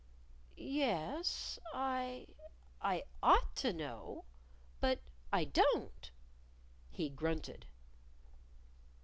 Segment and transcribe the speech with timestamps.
[0.57, 2.25] "Yes, I
[2.81, 4.25] I ought to know.
[4.79, 4.99] But
[5.31, 6.09] I don't."
[6.89, 7.67] He grunted.